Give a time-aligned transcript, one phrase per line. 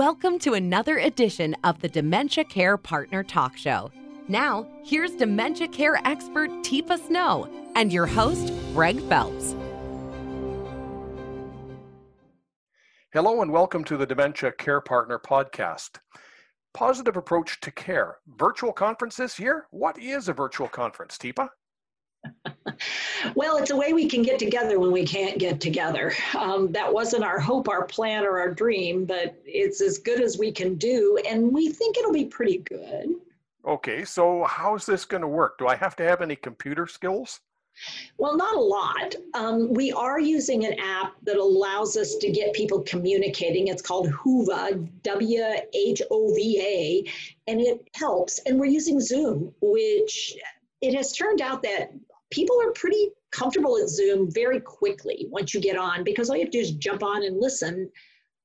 [0.00, 3.92] Welcome to another edition of the Dementia Care Partner Talk Show.
[4.28, 9.54] Now, here's dementia care expert Teepa Snow and your host, Greg Phelps.
[13.12, 15.98] Hello, and welcome to the Dementia Care Partner podcast.
[16.72, 18.16] Positive approach to care.
[18.26, 19.66] Virtual conference this year?
[19.70, 21.50] What is a virtual conference, Teepa?
[23.34, 26.12] well, it's a way we can get together when we can't get together.
[26.36, 30.38] Um, that wasn't our hope, our plan, or our dream, but it's as good as
[30.38, 33.14] we can do, and we think it'll be pretty good.
[33.66, 35.58] Okay, so how's this going to work?
[35.58, 37.40] Do I have to have any computer skills?
[38.18, 39.14] Well, not a lot.
[39.34, 43.68] Um, we are using an app that allows us to get people communicating.
[43.68, 48.40] It's called Whova, W H O V A, and it helps.
[48.40, 50.36] And we're using Zoom, which
[50.82, 51.92] it has turned out that
[52.30, 56.42] people are pretty comfortable at Zoom very quickly once you get on because all you
[56.42, 57.90] have to do is jump on and listen.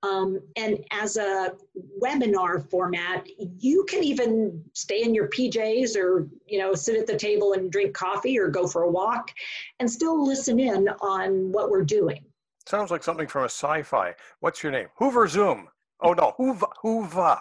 [0.03, 1.53] Um, and as a
[2.01, 7.17] webinar format, you can even stay in your PJs or you know sit at the
[7.17, 9.31] table and drink coffee or go for a walk,
[9.79, 12.23] and still listen in on what we're doing.
[12.67, 14.13] Sounds like something from a sci-fi.
[14.41, 14.87] What's your name?
[14.97, 15.69] Hoover Zoom.
[16.01, 16.67] Oh no, Hoover.
[16.81, 17.39] Hoover.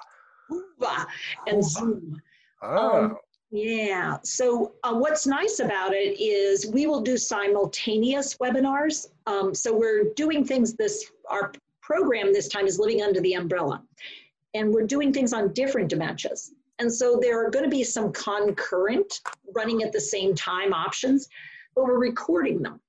[0.49, 1.07] Hoover
[1.47, 1.63] and.
[1.63, 2.21] Zoom.
[2.63, 3.05] Oh.
[3.05, 3.17] Um,
[3.55, 4.19] yeah.
[4.25, 9.07] So uh, what's nice about it is we will do simultaneous webinars.
[9.29, 13.81] Um, so we're doing things this, our program this time is living under the umbrella.
[14.55, 16.51] And we're doing things on different dementias.
[16.81, 19.21] And so there are going to be some concurrent
[19.55, 21.29] running at the same time options,
[21.77, 22.81] but we're recording them.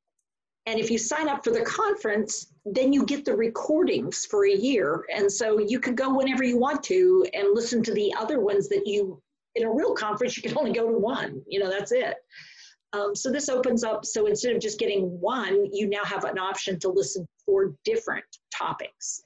[0.65, 4.55] And if you sign up for the conference, then you get the recordings for a
[4.55, 5.05] year.
[5.15, 8.67] And so you can go whenever you want to and listen to the other ones
[8.69, 9.21] that you
[9.55, 12.15] in a real conference, you can only go to one, you know, that's it.
[12.93, 16.37] Um, so this opens up, so instead of just getting one, you now have an
[16.37, 19.21] option to listen for different topics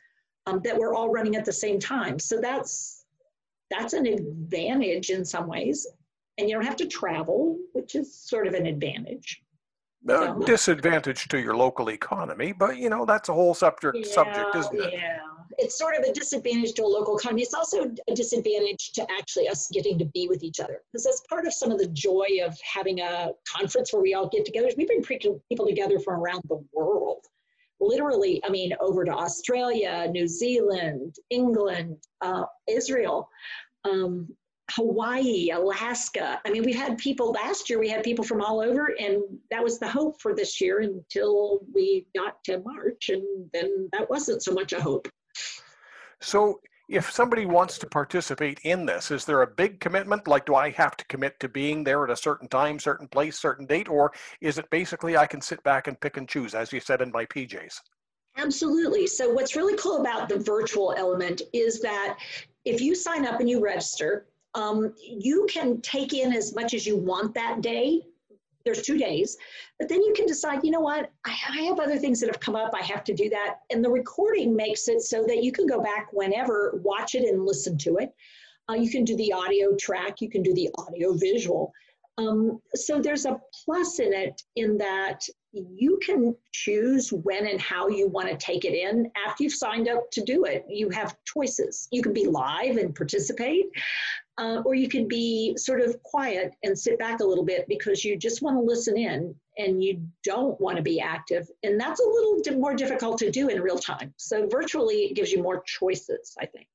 [0.47, 2.17] um, that we're all running at the same time.
[2.17, 3.05] So that's,
[3.69, 5.85] that's an advantage in some ways.
[6.37, 9.41] And you don't have to travel, which is sort of an advantage.
[10.07, 14.55] Uh, disadvantage to your local economy, but you know that's a whole subject yeah, subject,
[14.55, 14.93] isn't it?
[14.93, 15.17] Yeah,
[15.57, 17.41] it's sort of a disadvantage to a local economy.
[17.41, 21.21] It's also a disadvantage to actually us getting to be with each other because that's
[21.29, 24.69] part of some of the joy of having a conference where we all get together.
[24.77, 27.25] We bring people together from around the world,
[27.79, 28.41] literally.
[28.45, 33.29] I mean, over to Australia, New Zealand, England, uh, Israel.
[33.85, 34.29] Um,
[34.71, 36.39] Hawaii, Alaska.
[36.45, 39.63] I mean, we've had people last year, we had people from all over, and that
[39.63, 44.43] was the hope for this year until we got to March, and then that wasn't
[44.43, 45.07] so much a hope.
[46.21, 50.27] So, if somebody wants to participate in this, is there a big commitment?
[50.27, 53.37] Like, do I have to commit to being there at a certain time, certain place,
[53.37, 53.87] certain date?
[53.87, 57.01] Or is it basically I can sit back and pick and choose, as you said
[57.01, 57.79] in my PJs?
[58.37, 59.05] Absolutely.
[59.05, 62.17] So, what's really cool about the virtual element is that
[62.65, 64.25] if you sign up and you register,
[64.55, 68.01] um, you can take in as much as you want that day.
[68.65, 69.37] There's two days,
[69.79, 72.39] but then you can decide, you know what, I, I have other things that have
[72.39, 72.73] come up.
[72.73, 73.59] I have to do that.
[73.69, 77.45] And the recording makes it so that you can go back whenever, watch it, and
[77.45, 78.13] listen to it.
[78.69, 81.71] Uh, you can do the audio track, you can do the audio visual.
[82.19, 87.87] Um, so there's a plus in it in that you can choose when and how
[87.87, 90.65] you want to take it in after you've signed up to do it.
[90.67, 91.87] You have choices.
[91.91, 93.67] You can be live and participate,
[94.39, 98.05] uh, or you can be sort of quiet and sit back a little bit because
[98.05, 101.47] you just want to listen in and you don't want to be active.
[101.63, 104.13] And that's a little more difficult to do in real time.
[104.15, 106.67] So virtually it gives you more choices, I think.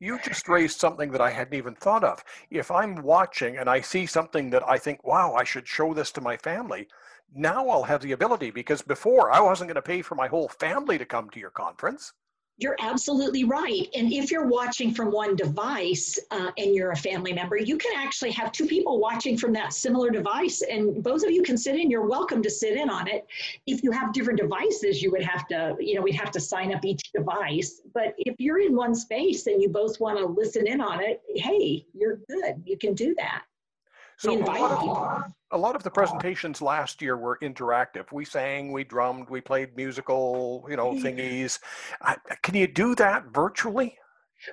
[0.00, 2.24] You just raised something that I hadn't even thought of.
[2.50, 6.10] If I'm watching and I see something that I think, wow, I should show this
[6.12, 6.88] to my family,
[7.34, 10.48] now I'll have the ability because before I wasn't going to pay for my whole
[10.48, 12.14] family to come to your conference.
[12.62, 13.88] You're absolutely right.
[13.92, 17.90] And if you're watching from one device uh, and you're a family member, you can
[17.96, 21.74] actually have two people watching from that similar device, and both of you can sit
[21.74, 21.90] in.
[21.90, 23.26] You're welcome to sit in on it.
[23.66, 26.72] If you have different devices, you would have to, you know, we'd have to sign
[26.72, 27.80] up each device.
[27.92, 31.20] But if you're in one space and you both want to listen in on it,
[31.34, 32.62] hey, you're good.
[32.64, 33.42] You can do that.
[34.18, 38.12] So a lot, of, a lot of the presentations last year were interactive.
[38.12, 41.58] We sang, we drummed, we played musical, you know, thingies.
[42.42, 43.96] Can you do that virtually?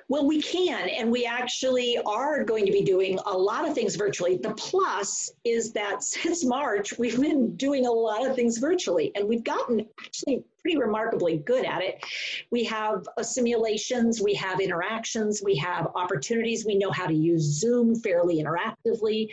[0.08, 3.96] Well, we can, and we actually are going to be doing a lot of things
[3.96, 4.36] virtually.
[4.36, 9.28] The plus is that since March, we've been doing a lot of things virtually, and
[9.28, 12.04] we've gotten actually pretty remarkably good at it.
[12.50, 16.66] We have uh, simulations, we have interactions, we have opportunities.
[16.66, 19.28] We know how to use Zoom fairly interactively.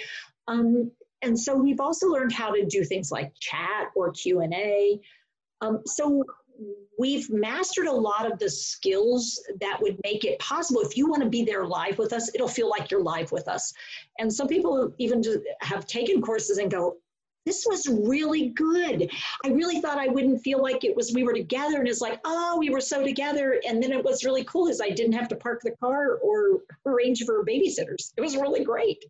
[0.48, 5.00] Um, and so we've also learned how to do things like chat or Q&A.
[5.62, 6.24] Um, so
[6.98, 10.82] we've mastered a lot of the skills that would make it possible.
[10.82, 13.48] If you want to be there live with us, it'll feel like you're live with
[13.48, 13.74] us.
[14.20, 15.22] And some people even
[15.62, 16.98] have taken courses and go,
[17.48, 19.10] this was really good.
[19.46, 22.20] I really thought I wouldn't feel like it was we were together, and it's like,
[22.26, 23.62] oh, we were so together.
[23.68, 26.62] And then it was really cool is I didn't have to park the car or
[26.86, 28.14] arrange for babysitters.
[28.18, 29.04] It was really great.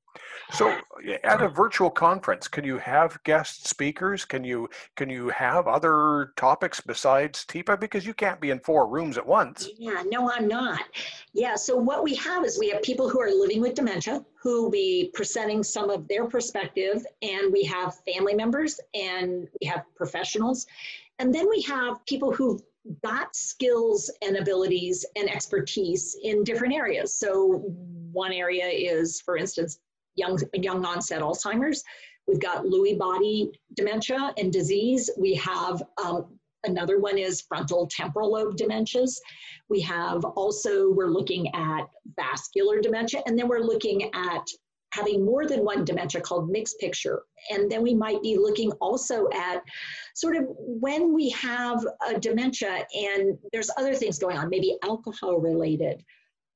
[0.51, 0.78] So,
[1.24, 4.24] at a virtual conference, can you have guest speakers?
[4.25, 8.88] Can you can you have other topics besides Teepa because you can't be in four
[8.88, 9.69] rooms at once?
[9.78, 10.81] Yeah, no, I'm not.
[11.33, 14.63] Yeah, so what we have is we have people who are living with dementia who
[14.63, 19.83] will be presenting some of their perspective, and we have family members and we have
[19.94, 20.65] professionals,
[21.19, 22.61] and then we have people who've
[23.03, 27.13] got skills and abilities and expertise in different areas.
[27.13, 27.61] So
[28.13, 29.79] one area is, for instance,
[30.15, 31.83] young, young onset Alzheimer's.
[32.25, 35.09] We've got Lewy body dementia and disease.
[35.17, 39.18] We have um, another one is frontal temporal lobe dementias.
[39.69, 44.48] We have also, we're looking at vascular dementia, and then we're looking at
[44.94, 47.24] having more than one dementia called mixed picture.
[47.51, 49.62] And then we might be looking also at
[50.15, 55.39] sort of when we have a dementia and there's other things going on, maybe alcohol
[55.39, 56.04] related.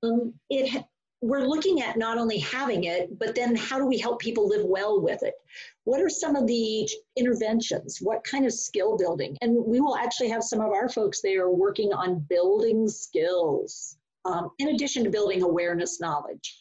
[0.03, 0.83] Um, it
[1.21, 4.65] we're looking at not only having it, but then how do we help people live
[4.65, 5.35] well with it?
[5.83, 7.99] What are some of the interventions?
[8.01, 9.37] What kind of skill building?
[9.41, 14.49] And we will actually have some of our folks there working on building skills, um,
[14.57, 16.57] in addition to building awareness knowledge.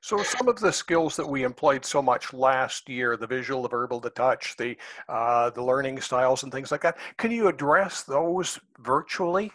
[0.00, 3.68] So some of the skills that we employed so much last year, the visual, the
[3.68, 4.76] verbal, the touch, the
[5.08, 9.52] uh, the learning styles and things like that, can you address those virtually?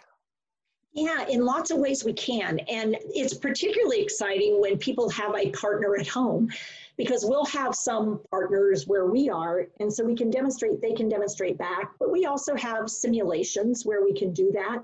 [0.93, 2.59] Yeah, in lots of ways we can.
[2.59, 6.49] And it's particularly exciting when people have a partner at home
[6.97, 9.67] because we'll have some partners where we are.
[9.79, 11.93] And so we can demonstrate, they can demonstrate back.
[11.97, 14.83] But we also have simulations where we can do that.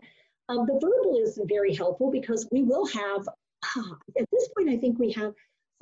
[0.49, 3.27] Um, the verbal is very helpful because we will have,
[3.75, 5.33] uh, at this point, I think we have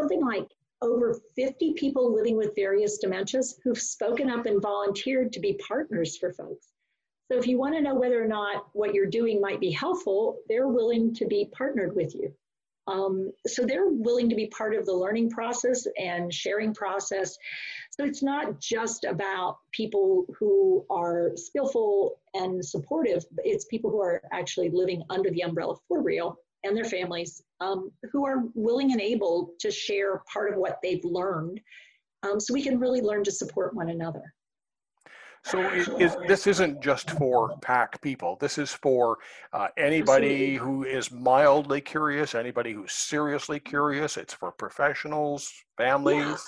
[0.01, 0.47] something like
[0.81, 6.17] over 50 people living with various dementias who've spoken up and volunteered to be partners
[6.17, 6.69] for folks.
[7.31, 10.37] So if you want to know whether or not what you're doing might be helpful,
[10.47, 12.33] they're willing to be partnered with you.
[12.87, 17.35] Um, so they're willing to be part of the learning process and sharing process.
[17.89, 24.21] So it's not just about people who are skillful and supportive, it's people who are
[24.31, 29.01] actually living under the umbrella for real and their families um, who are willing and
[29.01, 31.59] able to share part of what they've learned
[32.23, 34.33] um, so we can really learn to support one another.
[35.45, 35.59] So
[35.99, 38.35] is, this isn't just for PAC people.
[38.41, 39.19] This is for
[39.53, 44.17] uh, anybody who is mildly curious, anybody who's seriously curious.
[44.17, 46.43] It's for professionals, families.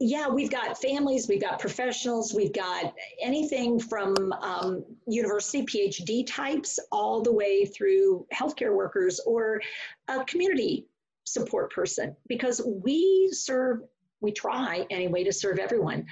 [0.00, 0.26] Yeah.
[0.26, 2.92] yeah we've got families, we've got professionals, we've got
[3.22, 9.60] anything from um, university PhD types all the way through healthcare workers or
[10.08, 10.88] a community
[11.22, 13.82] support person because we serve
[14.20, 16.06] we try anyway to serve everyone.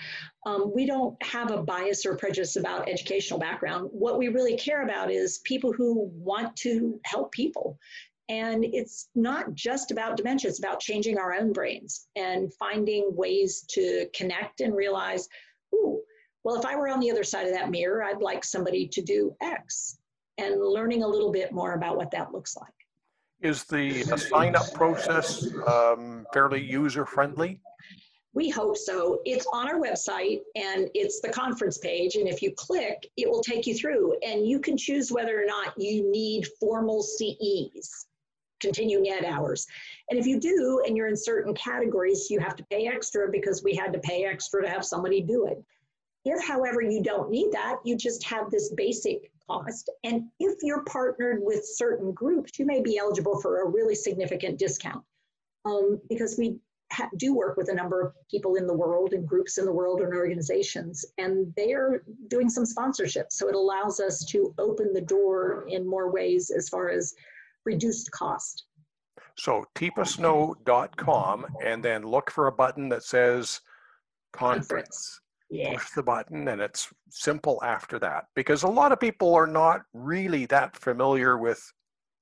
[0.47, 3.89] Um, we don't have a bias or prejudice about educational background.
[3.93, 7.79] What we really care about is people who want to help people.
[8.29, 13.65] And it's not just about dementia, it's about changing our own brains and finding ways
[13.71, 15.29] to connect and realize,
[15.75, 16.03] ooh,
[16.45, 19.03] well, if I were on the other side of that mirror, I'd like somebody to
[19.03, 19.99] do X
[20.37, 22.73] and learning a little bit more about what that looks like.
[23.41, 27.61] Is the sign up process um, fairly user friendly?
[28.35, 29.21] We hope so.
[29.25, 32.17] It's on our website and it's the conference page.
[32.17, 35.47] And if you click, it will take you through and you can choose whether or
[35.47, 38.07] not you need formal CEs,
[38.61, 39.67] continuing ed hours.
[40.11, 43.63] And if you do, and you're in certain categories, you have to pay extra because
[43.63, 45.63] we had to pay extra to have somebody do it.
[46.25, 49.91] If, however, you don't need that, you just have this basic cost.
[50.05, 54.59] And if you're partnered with certain groups, you may be eligible for a really significant
[54.59, 55.05] discount.
[55.65, 56.59] Um, because we
[56.93, 59.73] ha- do work with a number of people in the world and groups in the
[59.73, 63.33] world and organizations, and they are doing some sponsorship.
[63.33, 67.15] So it allows us to open the door in more ways as far as
[67.65, 68.65] reduced cost.
[69.37, 73.61] So teepasnow.com and then look for a button that says
[74.33, 74.69] conference.
[74.69, 75.21] conference.
[75.51, 75.73] Yeah.
[75.75, 79.83] Push the button and it's simple after that because a lot of people are not
[79.95, 81.61] really that familiar with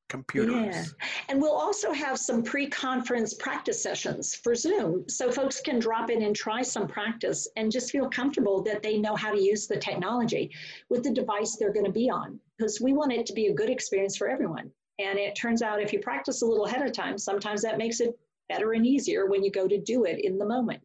[0.08, 0.54] computers.
[0.54, 1.08] Yeah.
[1.28, 6.22] And we'll also have some pre-conference practice sessions for Zoom so folks can drop in
[6.22, 9.76] and try some practice and just feel comfortable that they know how to use the
[9.76, 10.52] technology
[10.88, 13.54] with the device they're going to be on because we want it to be a
[13.54, 14.70] good experience for everyone.
[14.98, 18.00] And it turns out if you practice a little ahead of time, sometimes that makes
[18.00, 18.18] it
[18.48, 20.80] better and easier when you go to do it in the moment.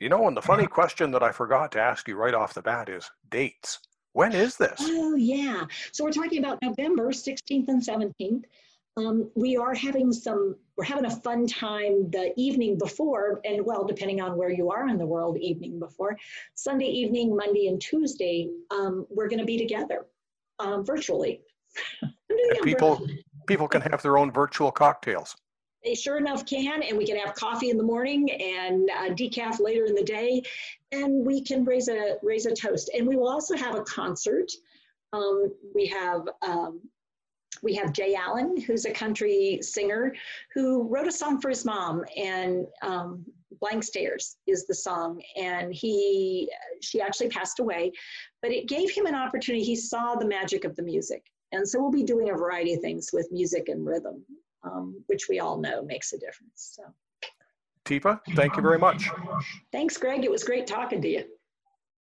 [0.00, 2.62] You know, and the funny question that I forgot to ask you right off the
[2.62, 3.80] bat is dates.
[4.12, 4.76] When is this?
[4.80, 5.64] Oh, yeah.
[5.92, 8.44] So we're talking about November 16th and 17th.
[8.96, 13.84] Um, we are having some, we're having a fun time the evening before, and well,
[13.84, 16.16] depending on where you are in the world, evening before.
[16.54, 20.06] Sunday evening, Monday, and Tuesday, um, we're going to be together
[20.58, 21.42] um, virtually.
[22.62, 23.06] people,
[23.46, 25.36] people can have their own virtual cocktails.
[25.84, 29.60] They sure enough can, and we can have coffee in the morning and uh, decaf
[29.60, 30.42] later in the day,
[30.92, 32.90] and we can raise a raise a toast.
[32.96, 34.50] And we will also have a concert.
[35.12, 36.80] Um, we have um,
[37.62, 40.14] we have Jay Allen, who's a country singer,
[40.54, 43.24] who wrote a song for his mom, and um,
[43.60, 45.22] "Blank Stares" is the song.
[45.36, 47.92] And he, she actually passed away,
[48.42, 49.64] but it gave him an opportunity.
[49.64, 52.80] He saw the magic of the music, and so we'll be doing a variety of
[52.80, 54.24] things with music and rhythm,
[54.64, 56.76] um, which we all know makes a difference.
[56.76, 56.84] So.
[57.84, 59.08] Teepa, thank you very much.
[59.72, 60.24] Thanks, Greg.
[60.24, 61.24] It was great talking to you.